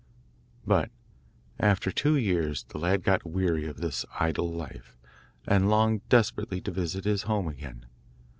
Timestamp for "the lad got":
2.63-3.23